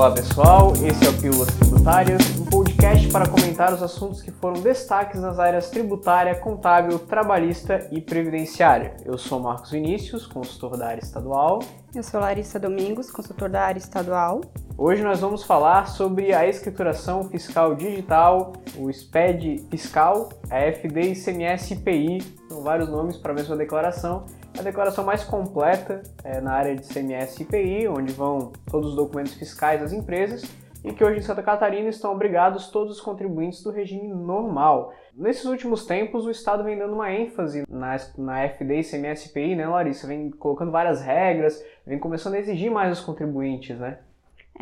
Olá 0.00 0.12
pessoal, 0.12 0.72
esse 0.76 1.04
é 1.04 1.10
o 1.10 1.20
Pílulas 1.20 1.54
Tributárias, 1.58 2.22
um 2.38 2.46
podcast 2.46 3.06
para 3.08 3.28
comentar 3.28 3.70
os 3.74 3.82
assuntos 3.82 4.22
que 4.22 4.30
foram 4.30 4.58
destaques 4.62 5.20
nas 5.20 5.38
áreas 5.38 5.68
tributária, 5.68 6.34
contábil, 6.36 6.98
trabalhista 7.00 7.86
e 7.92 8.00
previdenciária. 8.00 8.96
Eu 9.04 9.18
sou 9.18 9.38
Marcos 9.38 9.72
Vinícius, 9.72 10.24
consultor 10.26 10.78
da 10.78 10.86
área 10.86 11.02
estadual. 11.02 11.58
Eu 11.94 12.02
sou 12.02 12.18
Larissa 12.18 12.58
Domingos, 12.58 13.10
consultor 13.10 13.50
da 13.50 13.60
área 13.60 13.78
estadual. 13.78 14.40
Hoje 14.78 15.02
nós 15.02 15.20
vamos 15.20 15.44
falar 15.44 15.86
sobre 15.86 16.32
a 16.32 16.48
escrituração 16.48 17.24
fiscal 17.24 17.74
digital, 17.74 18.54
o 18.78 18.90
SPED 18.90 19.66
fiscal, 19.70 20.30
a 20.48 20.60
FD 20.60 21.12
ICMS 21.12 21.74
IPI, 21.74 22.22
são 22.48 22.62
vários 22.62 22.88
nomes 22.88 23.18
para 23.18 23.32
a 23.32 23.34
mesma 23.34 23.54
declaração, 23.54 24.24
a 24.60 24.62
declaração 24.62 25.02
mais 25.04 25.24
completa 25.24 26.02
é, 26.22 26.38
na 26.38 26.52
área 26.52 26.76
de 26.76 26.86
CMS 26.86 27.40
e 27.40 27.42
IPI, 27.44 27.88
onde 27.88 28.12
vão 28.12 28.52
todos 28.70 28.90
os 28.90 28.96
documentos 28.96 29.32
fiscais 29.32 29.80
das 29.80 29.90
empresas 29.90 30.42
e 30.84 30.92
que 30.92 31.02
hoje 31.02 31.18
em 31.18 31.22
Santa 31.22 31.42
Catarina 31.42 31.88
estão 31.88 32.12
obrigados 32.12 32.68
todos 32.68 32.96
os 32.96 33.00
contribuintes 33.00 33.62
do 33.62 33.70
regime 33.70 34.08
normal. 34.08 34.92
Nesses 35.14 35.46
últimos 35.46 35.86
tempos, 35.86 36.26
o 36.26 36.30
Estado 36.30 36.62
vem 36.62 36.78
dando 36.78 36.92
uma 36.92 37.10
ênfase 37.10 37.64
na, 37.68 37.96
na 38.18 38.48
FD 38.48 38.80
e 38.80 38.84
CMS 38.84 39.26
IPI, 39.26 39.56
né, 39.56 39.66
Larissa? 39.66 40.06
Vem 40.06 40.30
colocando 40.30 40.70
várias 40.70 41.00
regras, 41.00 41.62
vem 41.86 41.98
começando 41.98 42.34
a 42.34 42.38
exigir 42.38 42.70
mais 42.70 42.98
os 42.98 43.04
contribuintes, 43.04 43.78
né? 43.78 43.98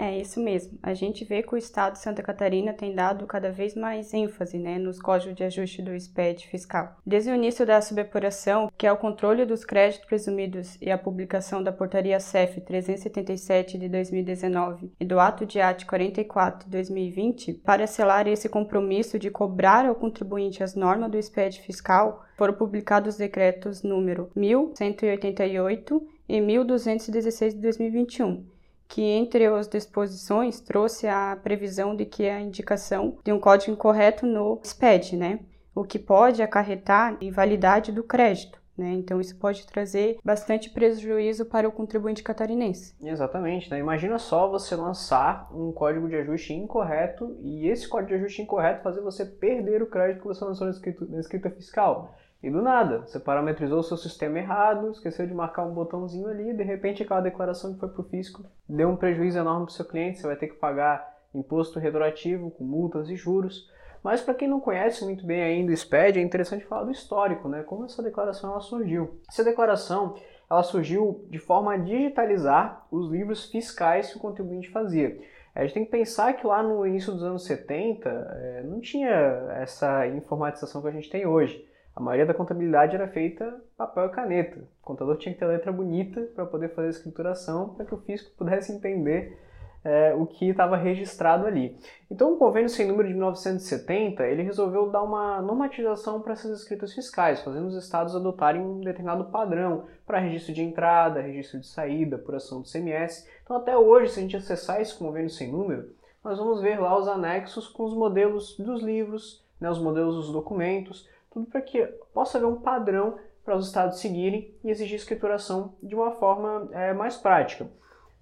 É 0.01 0.17
isso 0.17 0.39
mesmo. 0.39 0.79
A 0.81 0.95
gente 0.95 1.25
vê 1.25 1.43
que 1.43 1.53
o 1.53 1.59
Estado 1.59 1.95
de 1.95 1.99
Santa 1.99 2.23
Catarina 2.23 2.73
tem 2.73 2.95
dado 2.95 3.27
cada 3.27 3.51
vez 3.51 3.75
mais 3.75 4.15
ênfase 4.15 4.57
né, 4.57 4.79
nos 4.79 5.01
códigos 5.01 5.35
de 5.35 5.43
ajuste 5.43 5.83
do 5.83 5.99
SPED 5.99 6.47
fiscal. 6.47 6.97
Desde 7.05 7.33
o 7.33 7.35
início 7.35 7.67
da 7.67 7.81
subapuração, 7.81 8.71
que 8.79 8.87
é 8.87 8.93
o 8.93 8.97
controle 8.97 9.45
dos 9.45 9.65
créditos 9.65 10.07
presumidos 10.07 10.79
e 10.81 10.89
a 10.89 10.97
publicação 10.97 11.65
da 11.65 11.73
portaria 11.73 12.21
CEF 12.21 12.61
377 12.61 13.77
de 13.77 13.89
2019 13.89 14.93
e 15.01 15.05
do 15.05 15.19
ato 15.19 15.45
de 15.45 15.61
AT 15.61 15.85
44 15.85 16.67
de 16.67 16.71
2020, 16.71 17.55
para 17.55 17.89
selar 17.89 18.29
esse 18.29 18.49
compromisso 18.49 19.19
de 19.19 19.31
cobrar 19.31 19.85
ao 19.85 19.97
contribuinte 19.97 20.63
as 20.63 20.77
normas 20.77 21.11
do 21.11 21.21
SPED 21.21 21.61
fiscal, 21.63 22.25
foram 22.37 22.55
publicados 22.55 23.15
os 23.15 23.19
decretos 23.19 23.83
número 23.83 24.31
1188 24.37 26.09
e 26.29 26.41
1216 26.41 27.55
de 27.55 27.61
2021 27.61 28.58
que, 28.89 29.03
entre 29.03 29.47
as 29.47 29.69
disposições, 29.69 30.61
trouxe 30.61 31.07
a 31.07 31.39
previsão 31.43 31.95
de 31.95 32.07
que 32.07 32.29
a 32.29 32.41
indicação 32.41 33.19
de 33.23 33.33
um 33.33 33.39
código 33.39 33.73
incorreto 33.73 34.27
no 34.27 34.61
SPED, 34.65 35.17
né? 35.17 35.41
O 35.75 35.85
que 35.85 35.99
pode 35.99 36.43
acarretar 36.43 37.17
invalidade 37.21 37.93
do 37.93 38.03
crédito. 38.03 38.59
Né? 38.77 38.93
Então, 38.93 39.21
isso 39.21 39.37
pode 39.37 39.67
trazer 39.67 40.19
bastante 40.25 40.71
prejuízo 40.71 41.45
para 41.45 41.69
o 41.69 41.73
contribuinte 41.73 42.23
catarinense. 42.23 42.95
Exatamente. 43.03 43.69
Né? 43.69 43.81
Imagina 43.81 44.21
só 44.21 44.49
você 44.49 44.77
lançar 44.77 45.49
um 45.53 45.73
código 45.73 46.09
de 46.09 46.15
ajuste 46.15 46.55
incorreto 46.55 47.37
e 47.41 47.67
esse 47.69 47.89
código 47.89 48.11
de 48.11 48.15
ajuste 48.15 48.43
incorreto 48.43 48.85
fazer 48.85 49.01
você 49.01 49.27
perder 49.27 49.83
o 49.83 49.87
crédito 49.87 50.21
que 50.21 50.29
você 50.29 50.45
lançou 50.45 50.67
na 50.69 50.73
escrita, 50.73 51.05
na 51.07 51.19
escrita 51.19 51.51
fiscal. 51.51 52.15
E 52.43 52.51
do 52.51 52.63
nada, 52.63 53.01
você 53.01 53.19
parametrizou 53.19 53.81
o 53.81 53.83
seu 53.83 53.97
sistema 53.97 54.39
errado, 54.39 54.91
esqueceu 54.91 55.27
de 55.27 55.35
marcar 55.35 55.65
um 55.65 55.75
botãozinho 55.75 56.29
ali, 56.29 56.55
de 56.55 56.63
repente 56.63 57.03
aquela 57.03 57.21
declaração 57.21 57.75
que 57.75 57.81
foi 57.81 57.89
para 57.89 58.01
o 58.01 58.05
fisco 58.05 58.45
deu 58.69 58.89
um 58.89 58.97
prejuízo 58.97 59.39
enorme 59.39 59.67
para 59.67 59.73
o 59.73 59.75
seu 59.75 59.85
cliente, 59.85 60.19
você 60.19 60.27
vai 60.27 60.37
ter 60.37 60.47
que 60.47 60.55
pagar 60.55 61.19
imposto 61.35 61.79
retroativo 61.79 62.51
com 62.53 62.65
multas 62.65 63.09
e 63.09 63.17
juros. 63.17 63.69
Mas 64.03 64.21
para 64.21 64.35
quem 64.35 64.47
não 64.47 64.61
conhece 64.61 65.05
muito 65.05 65.27
bem 65.27 65.43
ainda 65.43 65.73
o 65.73 65.77
SPED, 65.77 66.21
é 66.21 66.23
interessante 66.23 66.65
falar 66.65 66.85
do 66.85 66.93
histórico, 66.93 67.49
né? 67.49 67.65
Como 67.65 67.85
essa 67.85 68.03
declaração 68.03 68.51
ela 68.51 68.61
surgiu. 68.61 69.21
Essa 69.29 69.43
declaração 69.43 70.15
ela 70.49 70.63
surgiu 70.63 71.27
de 71.29 71.39
forma 71.39 71.75
a 71.75 71.77
digitalizar 71.77 72.87
os 72.91 73.11
livros 73.11 73.47
fiscais 73.51 74.11
que 74.11 74.19
o 74.19 74.21
contribuinte 74.21 74.71
fazia. 74.71 75.19
A 75.55 75.63
gente 75.63 75.75
tem 75.75 75.85
que 75.85 75.91
pensar 75.91 76.35
que 76.35 76.47
lá 76.47 76.63
no 76.63 76.87
início 76.87 77.13
dos 77.13 77.25
anos 77.25 77.45
70 77.45 78.09
é, 78.09 78.63
não 78.63 78.81
tinha 78.81 79.11
essa 79.57 80.07
informatização 80.07 80.81
que 80.81 80.89
a 80.89 80.93
gente 80.93 81.11
tem 81.11 81.27
hoje. 81.27 81.67
A 81.99 82.01
maioria 82.01 82.27
da 82.27 82.33
contabilidade 82.33 82.95
era 82.95 83.09
feita 83.09 83.61
papel 83.77 84.07
e 84.07 84.09
caneta. 84.11 84.61
O 84.81 84.87
contador 84.87 85.17
tinha 85.17 85.35
que 85.35 85.41
ter 85.41 85.47
letra 85.47 85.73
bonita 85.73 86.21
para 86.33 86.47
poder 86.47 86.69
fazer 86.69 86.87
a 86.87 86.91
escrituração, 86.91 87.71
para 87.71 87.85
que 87.85 87.93
o 87.93 87.99
fisco 87.99 88.31
pudesse 88.39 88.71
entender 88.71 89.37
é, 89.83 90.15
o 90.15 90.25
que 90.25 90.49
estava 90.49 90.77
registrado 90.77 91.45
ali. 91.45 91.77
Então, 92.09 92.35
o 92.35 92.37
convênio 92.37 92.69
sem 92.69 92.87
número 92.87 93.09
de 93.09 93.15
1970 93.15 94.25
ele 94.29 94.45
resolveu 94.45 94.89
dar 94.91 95.03
uma 95.03 95.43
normatização 95.43 96.21
para 96.21 96.35
essas 96.35 96.61
escritas 96.61 96.93
fiscais, 96.93 97.43
fazendo 97.43 97.67
os 97.67 97.75
estados 97.75 98.15
adotarem 98.15 98.63
um 98.63 98.79
determinado 98.79 99.25
padrão 99.25 99.87
para 100.07 100.21
registro 100.21 100.55
de 100.55 100.63
entrada, 100.63 101.21
registro 101.21 101.59
de 101.59 101.67
saída, 101.67 102.15
apuração 102.15 102.63
do 102.63 102.71
CMS. 102.71 103.29
Então, 103.43 103.57
até 103.57 103.77
hoje, 103.77 104.13
se 104.13 104.21
a 104.21 104.23
gente 104.23 104.37
acessar 104.37 104.81
esse 104.81 104.97
convênio 104.97 105.31
sem 105.31 105.51
número, 105.51 105.91
nós 106.23 106.39
vamos 106.39 106.63
ver 106.63 106.79
lá 106.79 106.97
os 106.97 107.09
anexos 107.09 107.67
com 107.67 107.83
os 107.83 107.95
modelos 107.95 108.57
dos 108.57 108.85
livros, 108.85 109.45
né, 109.61 109.69
os 109.69 109.81
modelos 109.81 110.15
dos 110.15 110.33
documentos, 110.33 111.09
tudo 111.31 111.47
para 111.47 111.61
que 111.61 111.85
possa 112.13 112.39
haver 112.39 112.47
um 112.47 112.61
padrão 112.61 113.19
para 113.45 113.57
os 113.57 113.67
estados 113.67 114.01
seguirem 114.01 114.55
e 114.63 114.71
exigir 114.71 114.97
escrituração 114.97 115.75
de 115.83 115.95
uma 115.95 116.13
forma 116.13 116.69
é, 116.73 116.93
mais 116.93 117.17
prática. 117.17 117.67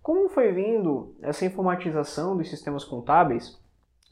Como 0.02 0.28
foi 0.28 0.52
vindo 0.52 1.16
essa 1.20 1.44
informatização 1.44 2.36
dos 2.36 2.48
sistemas 2.48 2.84
contábeis, 2.84 3.60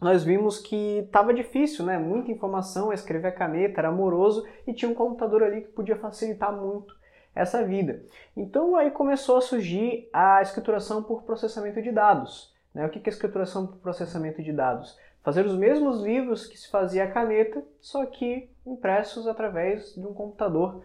nós 0.01 0.25
vimos 0.25 0.59
que 0.59 0.99
estava 0.99 1.33
difícil, 1.33 1.85
né? 1.85 1.97
Muita 1.99 2.33
informação, 2.33 2.93
escrever 2.93 3.29
a 3.29 3.33
caneta 3.33 3.81
era 3.81 3.89
amoroso 3.89 4.45
e 4.67 4.75
tinha 4.75 4.91
um 4.91 4.95
computador 4.95 5.45
ali 5.45 5.63
que 5.63 5.69
podia 5.69 5.97
facilitar 5.97 6.53
muito 6.53 6.95
essa 7.33 7.65
vida. 7.65 8.05
Então 8.37 8.75
aí 8.75 8.91
começou 8.91 9.37
a 9.37 9.41
surgir 9.41 10.09
a 10.13 10.43
escrituração 10.43 11.03
por 11.03 11.23
processamento 11.23 11.81
de 11.81 11.93
dados. 11.93 12.53
Né? 12.75 12.85
O 12.85 12.91
que 12.91 12.99
é 13.09 13.09
escrituração 13.09 13.69
por 13.69 13.77
processamento 13.77 14.43
de 14.43 14.53
dados? 14.53 14.99
fazer 15.25 15.47
os 15.47 15.57
mesmos 15.57 16.03
livros 16.03 16.47
que 16.47 16.57
se 16.57 16.71
fazia 16.71 17.05
a 17.05 17.11
caneta, 17.11 17.65
só 17.81 18.05
que 18.05 18.51
impressos 18.67 19.27
através 19.27 19.95
de 19.95 20.07
um 20.07 20.15
computador. 20.15 20.83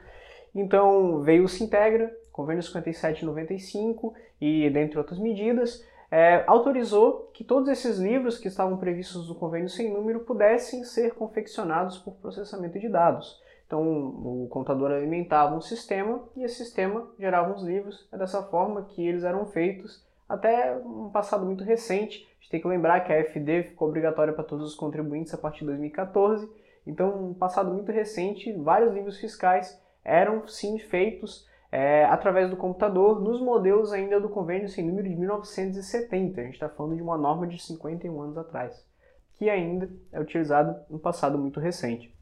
Então 0.53 1.21
veio 1.21 1.43
o 1.43 1.47
Sintegra, 1.47 2.15
convênio 2.31 2.63
5795 2.63 4.13
e 4.41 4.69
dentre 4.69 4.97
outras 4.97 5.19
medidas, 5.19 5.85
é, 6.11 6.43
autorizou 6.47 7.29
que 7.33 7.43
todos 7.43 7.69
esses 7.69 7.99
livros 7.99 8.37
que 8.37 8.47
estavam 8.47 8.77
previstos 8.77 9.29
no 9.29 9.35
convênio 9.35 9.69
sem 9.69 9.93
número 9.93 10.21
pudessem 10.21 10.83
ser 10.83 11.13
confeccionados 11.13 11.97
por 11.99 12.13
processamento 12.15 12.79
de 12.79 12.89
dados. 12.89 13.39
Então 13.67 13.83
o 13.83 14.47
computador 14.49 14.91
alimentava 14.91 15.55
um 15.55 15.61
sistema 15.61 16.23
e 16.35 16.43
esse 16.43 16.55
sistema 16.55 17.07
gerava 17.19 17.53
os 17.53 17.61
livros. 17.61 18.07
É 18.11 18.17
dessa 18.17 18.41
forma 18.41 18.83
que 18.83 19.07
eles 19.07 19.23
eram 19.23 19.45
feitos 19.45 20.03
até 20.27 20.75
um 20.77 21.09
passado 21.09 21.45
muito 21.45 21.63
recente. 21.63 22.27
A 22.31 22.41
gente 22.41 22.49
tem 22.49 22.61
que 22.61 22.67
lembrar 22.67 23.01
que 23.01 23.13
a 23.13 23.23
FD 23.23 23.63
ficou 23.63 23.87
obrigatória 23.87 24.33
para 24.33 24.43
todos 24.43 24.65
os 24.65 24.75
contribuintes 24.75 25.33
a 25.35 25.37
partir 25.37 25.59
de 25.59 25.67
2014. 25.67 26.49
Então, 26.89 27.29
um 27.29 27.33
passado 27.33 27.71
muito 27.71 27.91
recente, 27.91 28.51
vários 28.53 28.93
livros 28.93 29.17
fiscais 29.19 29.81
eram 30.03 30.47
sim 30.47 30.77
feitos 30.79 31.47
é, 31.71 32.05
através 32.05 32.49
do 32.49 32.57
computador 32.57 33.21
nos 33.21 33.39
modelos 33.39 33.93
ainda 33.93 34.19
do 34.19 34.29
convênio 34.29 34.67
sem 34.67 34.85
número 34.85 35.07
de 35.07 35.15
1970. 35.15 36.41
A 36.41 36.43
gente 36.45 36.53
está 36.53 36.67
falando 36.67 36.95
de 36.95 37.01
uma 37.01 37.17
norma 37.17 37.45
de 37.45 37.61
51 37.61 38.21
anos 38.21 38.37
atrás, 38.37 38.85
que 39.35 39.49
ainda 39.49 39.89
é 40.11 40.19
utilizado 40.19 40.75
no 40.89 40.97
passado 40.99 41.37
muito 41.37 41.59
recente. 41.59 42.13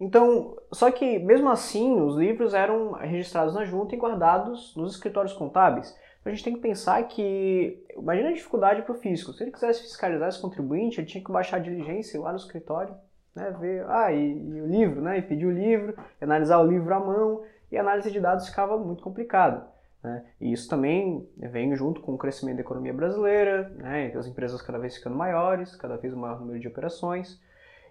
Então, 0.00 0.56
só 0.72 0.90
que 0.90 1.18
mesmo 1.18 1.48
assim, 1.48 2.00
os 2.00 2.16
livros 2.16 2.54
eram 2.54 2.92
registrados 2.92 3.54
na 3.54 3.64
junta 3.64 3.94
e 3.94 3.98
guardados 3.98 4.74
nos 4.76 4.94
escritórios 4.94 5.32
contábeis 5.32 5.94
a 6.24 6.30
gente 6.30 6.44
tem 6.44 6.54
que 6.54 6.60
pensar 6.60 7.02
que, 7.06 7.84
imagina 7.96 8.30
a 8.30 8.32
dificuldade 8.32 8.82
para 8.82 8.92
o 8.92 8.98
fisco. 8.98 9.32
Se 9.32 9.44
ele 9.44 9.52
quisesse 9.52 9.82
fiscalizar 9.82 10.28
esse 10.28 10.40
contribuinte, 10.40 10.98
ele 10.98 11.06
tinha 11.06 11.22
que 11.22 11.30
baixar 11.30 11.58
a 11.58 11.60
diligência 11.60 12.18
lá 12.18 12.30
no 12.30 12.38
escritório, 12.38 12.94
né, 13.34 13.54
ver, 13.58 13.84
ah, 13.88 14.12
e, 14.12 14.38
e 14.38 14.60
o 14.60 14.66
livro, 14.66 15.00
né, 15.00 15.18
e 15.18 15.22
pedir 15.22 15.46
o 15.46 15.50
livro, 15.50 15.94
analisar 16.20 16.58
o 16.58 16.66
livro 16.66 16.94
à 16.94 17.00
mão, 17.00 17.42
e 17.70 17.76
a 17.76 17.80
análise 17.80 18.10
de 18.10 18.20
dados 18.20 18.48
ficava 18.48 18.78
muito 18.78 19.02
complicada. 19.02 19.66
Né? 20.02 20.24
E 20.40 20.52
isso 20.52 20.68
também 20.68 21.28
vem 21.36 21.74
junto 21.74 22.00
com 22.00 22.14
o 22.14 22.18
crescimento 22.18 22.56
da 22.56 22.62
economia 22.62 22.92
brasileira, 22.92 23.70
né, 23.76 24.12
as 24.14 24.26
empresas 24.26 24.62
cada 24.62 24.78
vez 24.78 24.96
ficando 24.96 25.16
maiores, 25.16 25.74
cada 25.76 25.96
vez 25.96 26.12
um 26.12 26.18
maior 26.18 26.40
número 26.40 26.60
de 26.60 26.68
operações. 26.68 27.40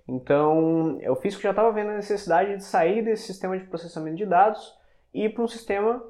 Então, 0.07 0.99
o 1.09 1.15
fisco 1.15 1.41
já 1.41 1.51
estava 1.51 1.71
vendo 1.71 1.91
a 1.91 1.95
necessidade 1.95 2.57
de 2.57 2.63
sair 2.63 3.03
desse 3.03 3.23
sistema 3.23 3.57
de 3.57 3.65
processamento 3.65 4.17
de 4.17 4.25
dados 4.25 4.77
e 5.13 5.25
ir 5.25 5.33
para 5.33 5.43
um 5.43 5.47
sistema 5.47 6.03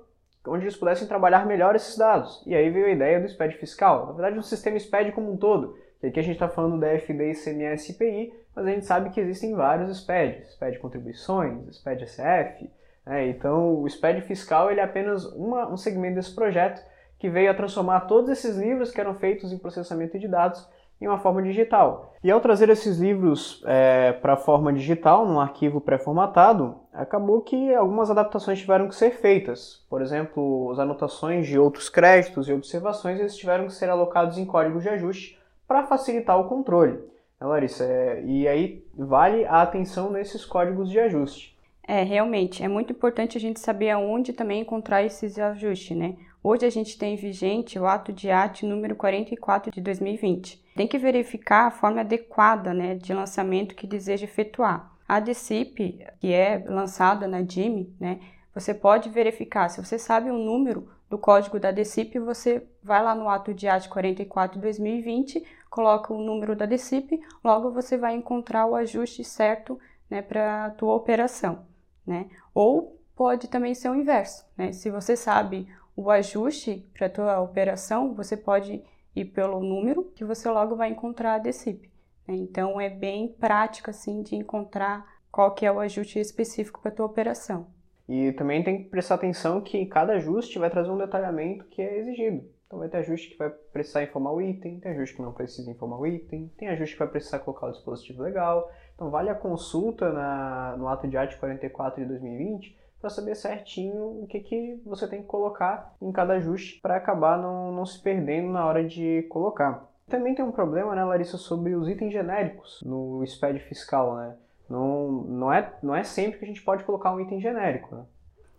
onde 0.47 0.65
eles 0.65 0.75
pudessem 0.75 1.07
trabalhar 1.07 1.45
melhor 1.45 1.75
esses 1.75 1.97
dados. 1.97 2.43
E 2.45 2.55
aí 2.55 2.69
veio 2.69 2.87
a 2.87 2.91
ideia 2.91 3.21
do 3.21 3.27
SPED 3.27 3.57
fiscal. 3.57 4.07
Na 4.07 4.11
verdade, 4.13 4.37
o 4.37 4.43
sistema 4.43 4.77
SPED 4.77 5.11
como 5.13 5.31
um 5.31 5.37
todo. 5.37 5.77
Que 6.03 6.07
aqui 6.07 6.19
a 6.19 6.23
gente 6.23 6.33
está 6.33 6.49
falando 6.49 6.77
da 6.77 6.89
FD, 6.99 7.31
ICMS 7.31 7.89
e 7.89 7.95
IPI, 7.95 8.33
mas 8.53 8.67
a 8.67 8.69
gente 8.71 8.85
sabe 8.85 9.09
que 9.11 9.21
existem 9.21 9.55
vários 9.55 9.97
SPEDs. 10.01 10.51
SPED 10.51 10.79
contribuições, 10.79 11.77
SPED 11.77 12.05
SF. 12.05 12.69
Né? 13.05 13.29
Então, 13.29 13.81
o 13.81 13.89
SPED 13.89 14.19
fiscal 14.19 14.69
ele 14.69 14.81
é 14.81 14.83
apenas 14.83 15.23
uma, 15.27 15.65
um 15.71 15.77
segmento 15.77 16.15
desse 16.15 16.35
projeto 16.35 16.83
que 17.17 17.29
veio 17.29 17.49
a 17.49 17.53
transformar 17.53 18.01
todos 18.01 18.29
esses 18.29 18.57
livros 18.57 18.91
que 18.91 18.99
eram 18.99 19.15
feitos 19.15 19.53
em 19.53 19.57
processamento 19.57 20.19
de 20.19 20.27
dados 20.27 20.67
em 20.99 21.07
uma 21.07 21.19
forma 21.19 21.41
digital. 21.41 22.13
E 22.21 22.29
ao 22.29 22.41
trazer 22.41 22.67
esses 22.67 22.97
livros 22.97 23.63
é, 23.65 24.11
para 24.11 24.33
a 24.33 24.37
forma 24.37 24.73
digital, 24.73 25.25
num 25.25 25.39
arquivo 25.39 25.79
pré-formatado, 25.79 26.81
acabou 26.91 27.39
que 27.39 27.73
algumas 27.73 28.11
adaptações 28.11 28.59
tiveram 28.59 28.89
que 28.89 28.95
ser 28.95 29.11
feitas. 29.11 29.85
Por 29.89 30.01
exemplo, 30.01 30.69
as 30.69 30.79
anotações 30.79 31.47
de 31.47 31.57
outros 31.57 31.87
créditos 31.87 32.49
e 32.49 32.53
observações 32.53 33.21
eles 33.21 33.37
tiveram 33.37 33.67
que 33.67 33.73
ser 33.73 33.89
alocados 33.89 34.37
em 34.37 34.45
códigos 34.45 34.83
de 34.83 34.89
ajuste 34.89 35.41
para 35.67 35.85
facilitar 35.87 36.39
o 36.39 36.47
controle. 36.47 36.93
Né, 37.39 37.47
Larissa? 37.47 37.83
É, 37.83 38.23
e 38.25 38.47
aí 38.47 38.85
vale 38.93 39.45
a 39.45 39.61
atenção 39.61 40.11
nesses 40.11 40.45
códigos 40.45 40.89
de 40.89 40.99
ajuste. 40.99 41.53
É, 41.85 42.01
realmente, 42.01 42.63
é 42.63 42.67
muito 42.67 42.93
importante 42.93 43.37
a 43.37 43.41
gente 43.41 43.59
saber 43.59 43.89
aonde 43.89 44.31
também 44.31 44.61
encontrar 44.61 45.03
esses 45.03 45.37
ajustes, 45.37 45.97
né? 45.97 46.15
Hoje 46.41 46.65
a 46.65 46.69
gente 46.69 46.97
tem 46.97 47.15
vigente 47.15 47.79
o 47.79 47.85
ato 47.85 48.11
de 48.11 48.29
arte 48.29 48.65
número 48.65 48.95
44 48.95 49.71
de 49.71 49.81
2020. 49.81 50.61
Tem 50.75 50.87
que 50.87 50.97
verificar 50.97 51.67
a 51.67 51.71
forma 51.71 52.01
adequada 52.01 52.73
né, 52.73 52.95
de 52.95 53.13
lançamento 53.13 53.75
que 53.75 53.87
deseja 53.87 54.25
efetuar. 54.25 54.91
A 55.07 55.19
DCIP, 55.19 56.05
que 56.19 56.33
é 56.33 56.63
lançada 56.67 57.27
na 57.27 57.41
DIME, 57.41 57.95
né, 57.99 58.19
você 58.53 58.73
pode 58.73 59.09
verificar. 59.09 59.69
Se 59.69 59.83
você 59.83 59.97
sabe 59.97 60.29
o 60.29 60.37
número 60.37 60.89
do 61.13 61.17
código 61.19 61.59
da 61.59 61.69
DCIP, 61.69 62.17
você 62.17 62.67
vai 62.81 63.03
lá 63.03 63.13
no 63.13 63.29
ato 63.29 63.53
de 63.53 63.67
arte 63.67 63.87
44 63.87 64.57
de 64.57 64.63
2020, 64.63 65.45
coloca 65.69 66.11
o 66.11 66.17
número 66.19 66.55
da 66.55 66.65
DCIP, 66.65 67.21
logo 67.43 67.69
você 67.69 67.95
vai 67.95 68.15
encontrar 68.15 68.65
o 68.65 68.73
ajuste 68.73 69.23
certo 69.23 69.79
né, 70.09 70.23
para 70.23 70.65
a 70.65 70.69
tua 70.71 70.95
operação. 70.95 71.67
Né? 72.03 72.31
Ou 72.51 72.99
pode 73.15 73.47
também 73.47 73.75
ser 73.75 73.89
o 73.89 73.95
inverso. 73.95 74.43
Né? 74.57 74.71
Se 74.71 74.89
você 74.89 75.15
sabe 75.15 75.67
o 75.95 76.09
ajuste 76.09 76.83
para 76.95 77.05
a 77.05 77.11
tua 77.11 77.39
operação, 77.41 78.15
você 78.15 78.35
pode 78.35 78.83
ir 79.15 79.25
pelo 79.25 79.59
número 79.59 80.05
que 80.15 80.25
você 80.25 80.49
logo 80.49 80.75
vai 80.75 80.89
encontrar 80.89 81.35
a 81.35 81.37
DCIP. 81.37 81.91
Né? 82.27 82.37
Então 82.37 82.81
é 82.81 82.89
bem 82.89 83.27
prático 83.27 83.91
assim 83.91 84.23
de 84.23 84.35
encontrar 84.35 85.05
qual 85.31 85.53
que 85.53 85.63
é 85.63 85.71
o 85.71 85.79
ajuste 85.79 86.17
específico 86.17 86.81
para 86.81 86.89
a 86.89 86.95
tua 86.95 87.05
operação. 87.05 87.67
E 88.07 88.33
também 88.33 88.63
tem 88.63 88.83
que 88.83 88.89
prestar 88.89 89.15
atenção 89.15 89.61
que 89.61 89.85
cada 89.85 90.13
ajuste 90.13 90.59
vai 90.59 90.69
trazer 90.69 90.91
um 90.91 90.97
detalhamento 90.97 91.65
que 91.65 91.81
é 91.81 91.99
exigido. 91.99 92.43
Então 92.67 92.79
vai 92.79 92.89
ter 92.89 92.97
ajuste 92.97 93.29
que 93.29 93.37
vai 93.37 93.49
precisar 93.49 94.03
informar 94.03 94.33
o 94.33 94.41
item, 94.41 94.79
tem 94.79 94.91
ajuste 94.91 95.15
que 95.15 95.21
não 95.21 95.31
precisa 95.31 95.69
informar 95.69 95.99
o 95.99 96.07
item, 96.07 96.51
tem 96.57 96.69
ajuste 96.69 96.95
que 96.95 96.99
vai 96.99 97.07
precisar 97.07 97.39
colocar 97.39 97.67
o 97.67 97.71
dispositivo 97.71 98.23
legal. 98.23 98.69
Então 98.95 99.09
vale 99.09 99.29
a 99.29 99.35
consulta 99.35 100.11
na, 100.11 100.75
no 100.77 100.87
ato 100.87 101.07
de 101.07 101.15
arte 101.15 101.37
44 101.37 102.01
de 102.01 102.07
2020 102.07 102.77
para 102.99 103.09
saber 103.09 103.35
certinho 103.35 104.23
o 104.23 104.27
que, 104.27 104.39
que 104.39 104.81
você 104.85 105.07
tem 105.07 105.21
que 105.21 105.27
colocar 105.27 105.93
em 106.01 106.11
cada 106.11 106.33
ajuste 106.33 106.79
para 106.81 106.95
acabar 106.95 107.37
não, 107.37 107.71
não 107.71 107.85
se 107.85 108.01
perdendo 108.01 108.51
na 108.51 108.65
hora 108.65 108.83
de 108.83 109.23
colocar. 109.29 109.89
Também 110.07 110.33
tem 110.33 110.43
um 110.43 110.51
problema, 110.51 110.95
né, 110.95 111.03
Larissa, 111.03 111.37
sobre 111.37 111.75
os 111.75 111.87
itens 111.87 112.11
genéricos 112.11 112.81
no 112.85 113.25
SPED 113.25 113.59
fiscal, 113.59 114.15
né? 114.15 114.35
Não, 114.73 115.11
não, 115.11 115.53
é, 115.53 115.71
não 115.83 115.95
é 115.95 116.03
sempre 116.03 116.39
que 116.39 116.45
a 116.45 116.47
gente 116.47 116.63
pode 116.63 116.83
colocar 116.83 117.13
um 117.13 117.19
item 117.19 117.39
genérico, 117.39 117.95
né? 117.95 118.05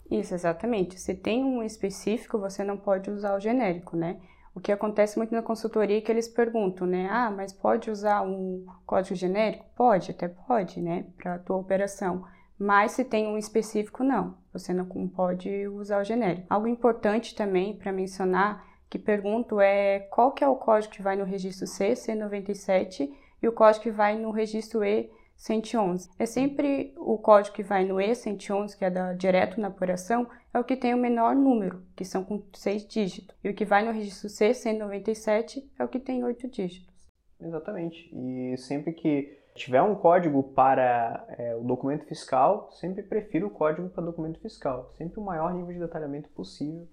Isso, 0.08 0.32
exatamente. 0.32 1.00
Se 1.00 1.12
tem 1.12 1.42
um 1.42 1.60
específico, 1.60 2.38
você 2.38 2.62
não 2.62 2.76
pode 2.76 3.10
usar 3.10 3.34
o 3.34 3.40
genérico, 3.40 3.96
né? 3.96 4.20
O 4.54 4.60
que 4.60 4.70
acontece 4.70 5.18
muito 5.18 5.34
na 5.34 5.42
consultoria 5.42 5.98
é 5.98 6.00
que 6.00 6.12
eles 6.12 6.28
perguntam, 6.28 6.86
né? 6.86 7.08
Ah, 7.10 7.32
mas 7.32 7.52
pode 7.52 7.90
usar 7.90 8.22
um 8.22 8.64
código 8.86 9.16
genérico? 9.16 9.64
Pode, 9.74 10.12
até 10.12 10.28
pode, 10.28 10.80
né? 10.80 11.04
Para 11.16 11.34
a 11.34 11.38
tua 11.40 11.56
operação. 11.56 12.24
Mas 12.56 12.92
se 12.92 13.04
tem 13.04 13.26
um 13.26 13.36
específico, 13.36 14.04
não. 14.04 14.36
Você 14.52 14.72
não 14.72 14.86
pode 15.08 15.66
usar 15.66 16.00
o 16.00 16.04
genérico. 16.04 16.46
Algo 16.48 16.68
importante 16.68 17.34
também 17.34 17.76
para 17.76 17.90
mencionar 17.90 18.64
que 18.88 19.00
pergunto 19.00 19.60
é 19.60 19.98
qual 19.98 20.30
que 20.30 20.44
é 20.44 20.48
o 20.48 20.54
código 20.54 20.94
que 20.94 21.02
vai 21.02 21.16
no 21.16 21.24
registro 21.24 21.66
C, 21.66 21.94
C97, 21.94 23.12
e 23.42 23.48
o 23.48 23.52
código 23.52 23.82
que 23.82 23.90
vai 23.90 24.16
no 24.16 24.30
registro 24.30 24.84
E, 24.84 25.10
111. 25.36 26.10
É 26.18 26.26
sempre 26.26 26.94
o 26.96 27.18
código 27.18 27.54
que 27.54 27.62
vai 27.62 27.84
no 27.84 27.96
E111, 27.96 28.76
que 28.76 28.84
é 28.84 28.90
da, 28.90 29.12
direto 29.12 29.60
na 29.60 29.68
apuração, 29.68 30.28
é 30.52 30.58
o 30.58 30.64
que 30.64 30.76
tem 30.76 30.94
o 30.94 30.98
menor 30.98 31.34
número, 31.34 31.82
que 31.96 32.04
são 32.04 32.24
com 32.24 32.42
seis 32.54 32.86
dígitos. 32.86 33.36
E 33.42 33.48
o 33.48 33.54
que 33.54 33.64
vai 33.64 33.84
no 33.84 33.92
registro 33.92 34.28
C, 34.28 34.54
197, 34.54 35.70
é 35.78 35.84
o 35.84 35.88
que 35.88 35.98
tem 35.98 36.24
oito 36.24 36.48
dígitos. 36.48 36.94
Exatamente. 37.40 38.08
E 38.12 38.56
sempre 38.56 38.92
que 38.92 39.38
tiver 39.54 39.82
um 39.82 39.94
código 39.94 40.42
para 40.42 41.24
é, 41.38 41.54
o 41.54 41.62
documento 41.62 42.04
fiscal, 42.06 42.70
sempre 42.72 43.02
prefiro 43.02 43.46
o 43.48 43.50
código 43.50 43.88
para 43.88 44.04
documento 44.04 44.40
fiscal. 44.40 44.92
Sempre 44.96 45.20
o 45.20 45.24
maior 45.24 45.52
nível 45.52 45.72
de 45.72 45.80
detalhamento 45.80 46.28
possível 46.30 46.88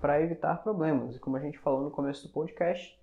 para 0.00 0.20
evitar 0.20 0.62
problemas. 0.62 1.16
E 1.16 1.18
como 1.18 1.36
a 1.36 1.40
gente 1.40 1.58
falou 1.58 1.82
no 1.82 1.90
começo 1.90 2.26
do 2.26 2.32
podcast, 2.32 2.98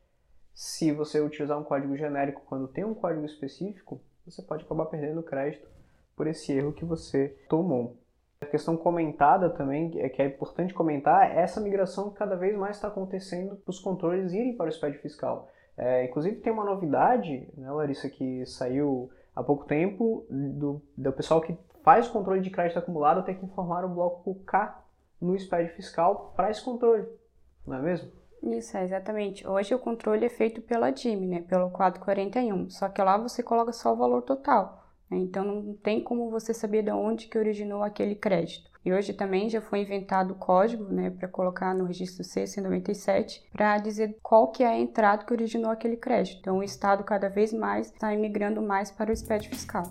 se 0.54 0.92
você 0.92 1.20
utilizar 1.20 1.60
um 1.60 1.64
código 1.64 1.96
genérico 1.98 2.44
quando 2.46 2.68
tem 2.68 2.84
um 2.84 2.94
código 2.94 3.26
específico, 3.26 4.02
você 4.32 4.42
pode 4.42 4.64
acabar 4.64 4.86
perdendo 4.86 5.22
crédito 5.22 5.68
por 6.16 6.28
esse 6.28 6.52
erro 6.52 6.74
que 6.74 6.86
você 6.86 7.36
tomou. 7.50 7.98
A 8.40 8.46
questão 8.46 8.76
comentada 8.76 9.50
também, 9.50 10.00
é 10.00 10.10
que 10.10 10.22
é 10.22 10.26
importante 10.26 10.74
comentar, 10.74 11.30
é 11.30 11.42
essa 11.42 11.62
migração 11.62 12.10
que 12.10 12.18
cada 12.18 12.36
vez 12.36 12.58
mais 12.58 12.78
está 12.78 12.88
acontecendo 12.88 13.56
para 13.56 13.70
os 13.70 13.80
controles 13.80 14.34
irem 14.34 14.56
para 14.56 14.68
o 14.68 14.72
SPED 14.72 14.98
fiscal. 14.98 15.48
É, 15.78 16.06
inclusive 16.06 16.38
tem 16.38 16.52
uma 16.52 16.66
novidade, 16.66 17.48
né, 17.56 17.72
Larissa, 17.72 18.10
que 18.10 18.46
saiu 18.46 19.10
há 19.36 19.44
pouco 19.44 19.66
tempo, 19.66 20.26
do, 20.30 20.82
do 20.98 21.14
pessoal 21.14 21.40
que 21.42 21.58
faz 21.84 22.08
o 22.08 22.12
controle 22.12 22.42
de 22.42 22.50
crédito 22.50 22.80
acumulado 22.80 23.24
ter 23.24 23.36
que 23.36 23.46
informar 23.46 23.86
o 23.86 23.90
bloco 23.90 24.36
K 24.46 24.84
no 25.20 25.38
SPED 25.38 25.74
fiscal 25.74 26.34
para 26.36 26.50
esse 26.50 26.64
controle, 26.64 27.08
não 27.66 27.78
é 27.78 27.82
mesmo? 27.82 28.12
Isso, 28.44 28.76
é, 28.76 28.84
exatamente. 28.84 29.48
Hoje 29.48 29.74
o 29.76 29.80
controle 29.80 30.26
é 30.26 30.30
feito 30.30 30.62
pela 30.62 30.90
DIM, 30.90 31.28
né, 31.28 31.42
pelo 31.42 31.70
quadro 31.70 32.02
41, 32.02 32.70
só 32.70 32.90
que 32.90 33.02
lá 33.02 33.18
você 33.18 33.44
coloca 33.44 33.72
só 33.72 33.94
o 33.94 33.96
valor 33.96 34.24
total, 34.24 34.84
né, 35.10 35.18
então 35.18 35.46
não 35.46 35.74
tem 35.76 36.04
como 36.04 36.30
você 36.32 36.54
saber 36.54 36.82
de 36.84 36.92
onde 36.92 37.28
que 37.28 37.38
originou 37.38 37.84
aquele 37.84 38.16
crédito. 38.16 38.72
E 38.84 38.92
hoje 38.92 39.14
também 39.14 39.48
já 39.48 39.62
foi 39.62 39.82
inventado 39.82 40.32
o 40.32 40.36
código, 40.36 40.86
né, 40.86 41.12
para 41.12 41.28
colocar 41.28 41.76
no 41.76 41.86
registro 41.86 42.24
C197, 42.24 43.44
para 43.52 43.78
dizer 43.78 44.18
qual 44.24 44.52
que 44.52 44.64
é 44.64 44.68
a 44.68 44.80
entrada 44.80 45.24
que 45.24 45.32
originou 45.32 45.70
aquele 45.70 45.96
crédito. 45.96 46.40
Então 46.40 46.58
o 46.58 46.64
Estado 46.64 47.04
cada 47.04 47.30
vez 47.30 47.54
mais 47.54 47.92
está 47.92 48.12
imigrando 48.12 48.60
mais 48.60 48.90
para 48.90 49.12
o 49.12 49.16
SPED 49.16 49.50
fiscal. 49.50 49.84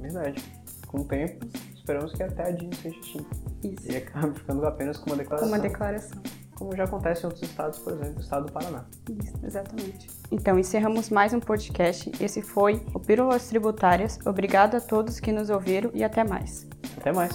Verdade. 0.00 0.42
Com 0.86 1.00
o 1.00 1.04
tempo, 1.04 1.44
esperamos 1.74 2.14
que 2.14 2.22
até 2.22 2.44
a 2.44 2.50
DIN 2.50 2.70
seja 2.72 2.98
extinta. 2.98 3.36
Isso. 3.62 3.92
E 3.92 3.96
acaba 3.98 4.32
ficando 4.32 4.64
apenas 4.64 4.96
com 4.96 5.10
uma 5.10 5.16
declaração. 5.16 5.50
Com 5.50 5.54
uma 5.54 5.60
declaração 5.60 6.22
como 6.58 6.74
já 6.76 6.84
acontece 6.84 7.22
em 7.22 7.26
outros 7.26 7.42
estados, 7.48 7.78
por 7.78 7.92
exemplo, 7.92 8.16
o 8.16 8.20
estado 8.20 8.46
do 8.46 8.52
Paraná. 8.52 8.84
Isso, 9.22 9.34
exatamente. 9.44 10.08
Então, 10.30 10.58
encerramos 10.58 11.08
mais 11.08 11.32
um 11.32 11.40
podcast. 11.40 12.10
Esse 12.20 12.42
foi 12.42 12.82
o 12.92 12.98
Pílulas 12.98 13.48
Tributárias. 13.48 14.18
Obrigado 14.26 14.74
a 14.74 14.80
todos 14.80 15.20
que 15.20 15.30
nos 15.30 15.50
ouviram 15.50 15.90
e 15.94 16.02
até 16.02 16.24
mais. 16.24 16.66
Até 16.96 17.12
mais. 17.12 17.32